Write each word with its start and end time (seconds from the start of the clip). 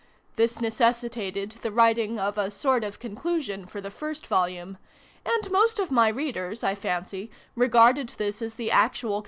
This 0.35 0.59
necessitated 0.59 1.51
the 1.61 1.71
writing 1.71 2.17
of 2.17 2.35
a 2.35 2.49
sort 2.49 2.83
of 2.83 2.97
conclusion 2.97 3.67
for 3.67 3.79
the 3.79 3.91
first 3.91 4.25
Volume: 4.25 4.79
and 5.23 5.51
most 5.51 5.77
of 5.77 5.91
my 5.91 6.07
Readers, 6.09 6.63
I 6.63 6.73
fancy, 6.73 7.29
regarded 7.55 8.09
this 8.17 8.41
as 8.41 8.55
the 8.55 8.71
actual 8.71 9.19
PREFACE. 9.19 9.19